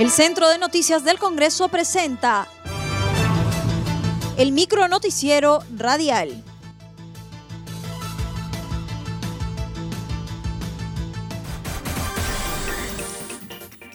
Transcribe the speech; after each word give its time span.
El 0.00 0.10
Centro 0.10 0.48
de 0.48 0.56
Noticias 0.56 1.04
del 1.04 1.18
Congreso 1.18 1.68
presenta 1.68 2.48
el 4.38 4.50
micro 4.50 4.88
noticiero 4.88 5.62
radial. 5.76 6.42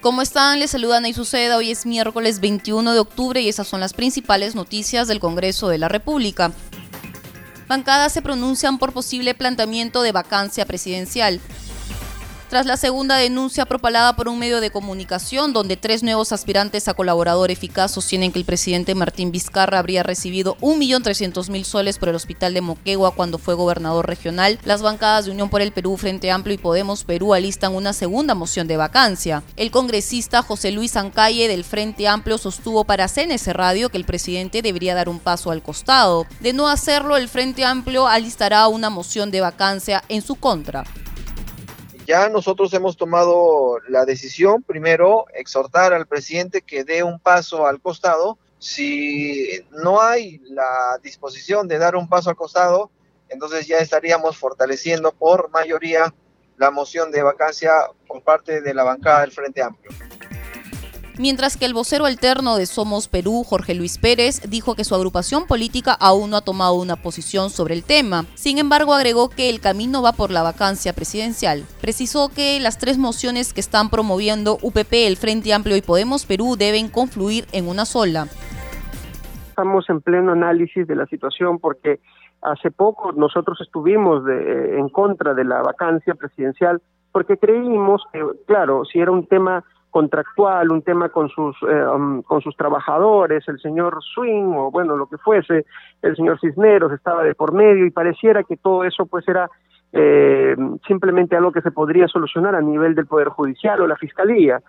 ¿Cómo 0.00 0.22
están? 0.22 0.60
Les 0.60 0.70
saludan 0.70 1.04
y 1.04 1.14
Suceda. 1.14 1.56
Hoy 1.56 1.72
es 1.72 1.84
miércoles 1.84 2.38
21 2.38 2.92
de 2.92 3.00
octubre 3.00 3.40
y 3.40 3.48
esas 3.48 3.66
son 3.66 3.80
las 3.80 3.92
principales 3.92 4.54
noticias 4.54 5.08
del 5.08 5.18
Congreso 5.18 5.66
de 5.66 5.78
la 5.78 5.88
República. 5.88 6.52
Bancadas 7.66 8.12
se 8.12 8.22
pronuncian 8.22 8.78
por 8.78 8.92
posible 8.92 9.34
planteamiento 9.34 10.02
de 10.02 10.12
vacancia 10.12 10.64
presidencial 10.64 11.40
tras 12.48 12.66
la 12.66 12.76
segunda 12.76 13.16
denuncia 13.16 13.66
propalada 13.66 14.16
por 14.16 14.28
un 14.28 14.38
medio 14.38 14.60
de 14.60 14.70
comunicación 14.70 15.52
donde 15.52 15.76
tres 15.76 16.02
nuevos 16.02 16.32
aspirantes 16.32 16.88
a 16.88 16.94
colaborador 16.94 17.50
eficaz 17.50 17.92
sostienen 17.92 18.32
que 18.32 18.38
el 18.38 18.44
presidente 18.44 18.94
Martín 18.94 19.30
Vizcarra 19.30 19.78
habría 19.78 20.02
recibido 20.02 20.56
1.300.000 20.60 21.64
soles 21.64 21.98
por 21.98 22.08
el 22.08 22.14
hospital 22.14 22.54
de 22.54 22.60
Moquegua 22.60 23.12
cuando 23.14 23.38
fue 23.38 23.54
gobernador 23.54 24.06
regional, 24.06 24.58
las 24.64 24.82
bancadas 24.82 25.26
de 25.26 25.32
Unión 25.32 25.50
por 25.50 25.60
el 25.60 25.72
Perú, 25.72 25.96
Frente 25.96 26.30
Amplio 26.30 26.54
y 26.54 26.58
Podemos 26.58 27.04
Perú 27.04 27.34
alistan 27.34 27.74
una 27.74 27.92
segunda 27.92 28.34
moción 28.34 28.66
de 28.66 28.76
vacancia. 28.76 29.42
El 29.56 29.70
congresista 29.70 30.42
José 30.42 30.72
Luis 30.72 30.96
Ancalle 30.96 31.48
del 31.48 31.64
Frente 31.64 32.08
Amplio 32.08 32.38
sostuvo 32.38 32.84
para 32.84 33.08
CNS 33.08 33.48
Radio 33.48 33.90
que 33.90 33.98
el 33.98 34.04
presidente 34.04 34.62
debería 34.62 34.94
dar 34.94 35.08
un 35.08 35.18
paso 35.18 35.50
al 35.50 35.62
costado. 35.62 36.26
De 36.40 36.52
no 36.52 36.68
hacerlo, 36.68 37.16
el 37.16 37.28
Frente 37.28 37.64
Amplio 37.64 38.06
alistará 38.06 38.68
una 38.68 38.90
moción 38.90 39.30
de 39.30 39.40
vacancia 39.40 40.02
en 40.08 40.22
su 40.22 40.36
contra. 40.36 40.84
Ya 42.08 42.30
nosotros 42.30 42.72
hemos 42.72 42.96
tomado 42.96 43.80
la 43.86 44.06
decisión, 44.06 44.62
primero, 44.62 45.26
exhortar 45.34 45.92
al 45.92 46.06
presidente 46.06 46.62
que 46.62 46.82
dé 46.82 47.02
un 47.02 47.20
paso 47.20 47.66
al 47.66 47.82
costado. 47.82 48.38
Si 48.58 49.62
no 49.72 50.00
hay 50.00 50.38
la 50.44 50.98
disposición 51.02 51.68
de 51.68 51.76
dar 51.76 51.96
un 51.96 52.08
paso 52.08 52.30
al 52.30 52.36
costado, 52.36 52.90
entonces 53.28 53.66
ya 53.66 53.76
estaríamos 53.76 54.38
fortaleciendo 54.38 55.12
por 55.12 55.50
mayoría 55.50 56.14
la 56.56 56.70
moción 56.70 57.10
de 57.10 57.22
vacancia 57.22 57.72
por 58.06 58.22
parte 58.22 58.62
de 58.62 58.72
la 58.72 58.84
bancada 58.84 59.20
del 59.20 59.32
Frente 59.32 59.60
Amplio 59.60 59.90
mientras 61.18 61.56
que 61.56 61.66
el 61.66 61.74
vocero 61.74 62.06
alterno 62.06 62.56
de 62.56 62.66
Somos 62.66 63.08
Perú, 63.08 63.44
Jorge 63.44 63.74
Luis 63.74 63.98
Pérez, 63.98 64.42
dijo 64.48 64.74
que 64.74 64.84
su 64.84 64.94
agrupación 64.94 65.46
política 65.46 65.92
aún 65.92 66.30
no 66.30 66.36
ha 66.36 66.40
tomado 66.40 66.74
una 66.74 66.96
posición 66.96 67.50
sobre 67.50 67.74
el 67.74 67.84
tema. 67.84 68.24
Sin 68.34 68.58
embargo, 68.58 68.94
agregó 68.94 69.28
que 69.28 69.50
el 69.50 69.60
camino 69.60 70.02
va 70.02 70.12
por 70.12 70.30
la 70.30 70.42
vacancia 70.42 70.92
presidencial. 70.92 71.64
Precisó 71.80 72.28
que 72.28 72.60
las 72.60 72.78
tres 72.78 72.98
mociones 72.98 73.52
que 73.52 73.60
están 73.60 73.90
promoviendo 73.90 74.58
UPP, 74.62 74.92
el 74.92 75.16
Frente 75.16 75.52
Amplio 75.52 75.76
y 75.76 75.82
Podemos 75.82 76.26
Perú 76.26 76.56
deben 76.56 76.88
confluir 76.88 77.46
en 77.52 77.68
una 77.68 77.84
sola. 77.84 78.26
Estamos 79.48 79.88
en 79.90 80.00
pleno 80.00 80.32
análisis 80.32 80.86
de 80.86 80.94
la 80.94 81.06
situación 81.06 81.58
porque 81.58 82.00
hace 82.42 82.70
poco 82.70 83.12
nosotros 83.12 83.60
estuvimos 83.60 84.22
en 84.28 84.88
contra 84.88 85.34
de 85.34 85.44
la 85.44 85.62
vacancia 85.62 86.14
presidencial 86.14 86.80
porque 87.10 87.36
creímos 87.36 88.02
que, 88.12 88.22
claro, 88.46 88.84
si 88.84 89.00
era 89.00 89.10
un 89.10 89.26
tema 89.26 89.64
contractual, 89.98 90.70
un 90.70 90.82
tema 90.82 91.08
con 91.08 91.28
sus 91.28 91.56
eh, 91.68 91.86
um, 91.92 92.22
con 92.22 92.40
sus 92.40 92.56
trabajadores, 92.56 93.42
el 93.48 93.58
señor 93.58 93.98
Swing 94.14 94.54
o 94.54 94.70
bueno 94.70 94.96
lo 94.96 95.08
que 95.08 95.18
fuese, 95.18 95.66
el 96.02 96.14
señor 96.14 96.38
Cisneros 96.38 96.92
estaba 96.92 97.24
de 97.24 97.34
por 97.34 97.52
medio 97.52 97.84
y 97.84 97.90
pareciera 97.90 98.44
que 98.44 98.56
todo 98.56 98.84
eso 98.84 99.06
pues 99.06 99.26
era 99.26 99.50
eh, 99.92 100.54
simplemente 100.86 101.34
algo 101.34 101.50
que 101.50 101.62
se 101.62 101.72
podría 101.72 102.06
solucionar 102.06 102.54
a 102.54 102.60
nivel 102.60 102.94
del 102.94 103.08
poder 103.08 103.28
judicial 103.28 103.80
o 103.80 103.88
la 103.88 103.96
fiscalía. 103.96 104.60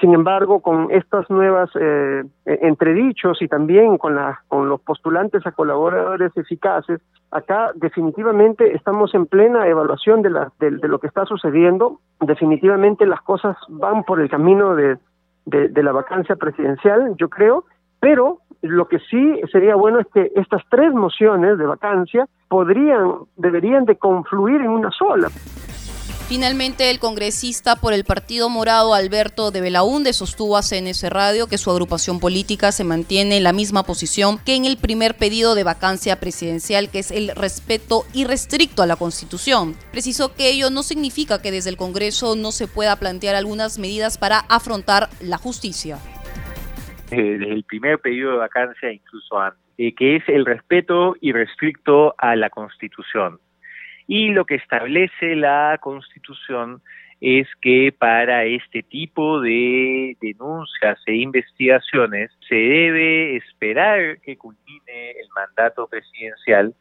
Sin 0.00 0.14
embargo, 0.14 0.60
con 0.60 0.90
estas 0.92 1.28
nuevas 1.28 1.70
eh, 1.74 2.22
e, 2.46 2.58
entredichos 2.62 3.42
y 3.42 3.48
también 3.48 3.98
con, 3.98 4.14
la, 4.14 4.42
con 4.46 4.68
los 4.68 4.80
postulantes 4.80 5.44
a 5.46 5.52
colaboradores 5.52 6.36
eficaces, 6.36 7.00
acá 7.32 7.72
definitivamente 7.74 8.76
estamos 8.76 9.12
en 9.14 9.26
plena 9.26 9.66
evaluación 9.66 10.22
de, 10.22 10.30
la, 10.30 10.52
de, 10.60 10.70
lo 10.86 11.00
que 11.00 11.08
está 11.08 11.24
sucediendo. 11.24 12.00
Definitivamente 12.20 13.06
las 13.06 13.22
cosas 13.22 13.56
van 13.68 14.04
por 14.04 14.20
el 14.20 14.30
camino 14.30 14.76
de, 14.76 14.98
de 15.46 15.82
la 15.82 15.92
vacancia 15.92 16.36
presidencial, 16.36 17.14
yo 17.16 17.28
creo, 17.28 17.64
pero 18.00 18.38
lo 18.62 18.88
que 18.88 18.98
sí 18.98 19.40
sería 19.50 19.76
bueno 19.76 20.00
es 20.00 20.06
que 20.12 20.30
estas 20.34 20.62
tres 20.70 20.92
mociones 20.92 21.58
de 21.58 21.66
vacancia 21.66 22.26
podrían, 22.48 23.14
deberían 23.36 23.84
de 23.84 23.96
confluir 23.96 24.60
en 24.60 24.70
una 24.70 24.90
sola. 24.90 25.28
Finalmente, 26.28 26.90
el 26.90 26.98
congresista 26.98 27.76
por 27.76 27.94
el 27.94 28.04
Partido 28.04 28.50
Morado 28.50 28.92
Alberto 28.92 29.50
de 29.50 29.62
Belaúnde 29.62 30.12
sostuvo 30.12 30.58
a 30.58 30.62
CNS 30.62 31.08
Radio 31.08 31.46
que 31.46 31.56
su 31.56 31.70
agrupación 31.70 32.20
política 32.20 32.70
se 32.70 32.84
mantiene 32.84 33.38
en 33.38 33.44
la 33.44 33.54
misma 33.54 33.82
posición 33.84 34.36
que 34.44 34.54
en 34.54 34.66
el 34.66 34.76
primer 34.76 35.16
pedido 35.16 35.54
de 35.54 35.64
vacancia 35.64 36.20
presidencial, 36.20 36.90
que 36.90 36.98
es 36.98 37.12
el 37.12 37.30
respeto 37.34 38.02
irrestricto 38.12 38.82
a 38.82 38.86
la 38.86 38.96
Constitución. 38.96 39.72
Precisó 39.90 40.34
que 40.34 40.50
ello 40.50 40.68
no 40.68 40.82
significa 40.82 41.40
que 41.40 41.50
desde 41.50 41.70
el 41.70 41.78
Congreso 41.78 42.36
no 42.36 42.52
se 42.52 42.68
pueda 42.68 42.96
plantear 42.96 43.34
algunas 43.34 43.78
medidas 43.78 44.18
para 44.18 44.40
afrontar 44.50 45.08
la 45.22 45.38
justicia. 45.38 45.96
Desde 47.08 47.50
el 47.50 47.64
primer 47.64 48.00
pedido 48.00 48.32
de 48.32 48.36
vacancia, 48.36 48.92
incluso 48.92 49.38
antes, 49.38 49.62
eh, 49.78 49.94
que 49.94 50.16
es 50.16 50.24
el 50.28 50.44
respeto 50.44 51.16
irrestricto 51.22 52.14
a 52.18 52.36
la 52.36 52.50
Constitución. 52.50 53.40
Y 54.08 54.30
lo 54.30 54.46
que 54.46 54.54
establece 54.54 55.36
la 55.36 55.78
Constitución 55.80 56.80
es 57.20 57.46
que 57.60 57.94
para 57.96 58.44
este 58.44 58.82
tipo 58.82 59.40
de 59.40 60.16
denuncias 60.20 60.98
e 61.06 61.16
investigaciones 61.16 62.30
se 62.48 62.54
debe 62.54 63.36
esperar 63.36 64.18
que 64.20 64.38
culmine 64.38 65.10
el 65.10 65.28
mandato 65.36 65.86
presidencial 65.88 66.74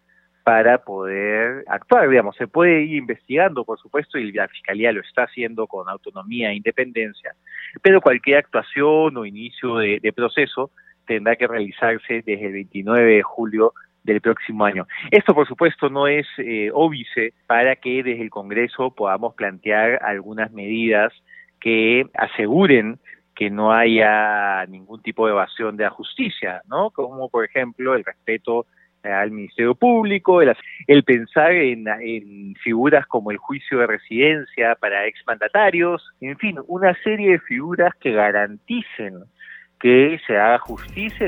para 0.44 0.78
poder 0.78 1.66
actuar, 1.68 2.10
digamos, 2.10 2.38
se 2.38 2.48
puede 2.48 2.84
ir 2.84 2.96
investigando, 2.96 3.66
por 3.66 3.78
supuesto, 3.78 4.18
y 4.18 4.32
la 4.32 4.48
Fiscalía 4.48 4.94
lo 4.94 5.02
está 5.02 5.24
haciendo 5.24 5.68
con 5.68 5.90
autonomía 5.90 6.52
e 6.52 6.56
independencia, 6.56 7.36
pero 7.82 8.00
cualquier 8.00 8.38
actuación 8.38 9.18
o 9.18 9.26
inicio 9.26 9.76
de, 9.76 10.00
de 10.02 10.14
proceso 10.14 10.72
tendrá 11.06 11.36
que 11.36 11.48
realizarse 11.48 12.24
desde 12.26 12.46
el 12.46 12.54
29 12.54 13.16
de 13.16 13.24
julio 13.24 13.74
del 14.08 14.22
próximo 14.22 14.66
año. 14.66 14.88
Esto, 15.12 15.36
por 15.36 15.48
supuesto, 15.48 15.90
no 15.90 16.08
es 16.08 16.26
eh, 16.38 16.72
óbice 16.74 17.34
para 17.46 17.76
que 17.76 18.02
desde 18.02 18.24
el 18.24 18.30
Congreso 18.30 18.90
podamos 18.92 19.36
plantear 19.36 20.00
algunas 20.02 20.52
medidas 20.52 21.14
que 21.60 22.06
aseguren 22.16 23.00
que 23.36 23.52
no 23.52 23.72
haya 23.72 24.66
ningún 24.68 25.02
tipo 25.04 25.28
de 25.28 25.34
evasión 25.34 25.78
de 25.78 25.84
la 25.84 25.92
justicia, 25.92 26.62
¿no? 26.68 26.90
Como, 26.90 27.30
por 27.30 27.46
ejemplo, 27.46 27.94
el 27.94 28.04
respeto 28.04 28.66
al 29.04 29.30
Ministerio 29.30 29.76
Público, 29.76 30.42
el, 30.42 30.56
el 30.88 31.04
pensar 31.04 31.52
en, 31.52 31.88
en, 31.88 32.56
figuras 32.56 33.06
como 33.06 33.30
el 33.30 33.38
juicio 33.38 33.80
de 33.80 33.88
residencia 33.88 34.76
para 34.76 35.06
exmandatarios, 35.06 36.04
en 36.20 36.38
fin, 36.38 36.58
una 36.68 36.96
serie 37.04 37.34
de 37.34 37.40
figuras 37.40 37.94
que 38.00 38.12
garanticen 38.12 39.20
que 39.80 40.20
se 40.26 40.36
haga 40.36 40.58
justicia. 40.58 41.28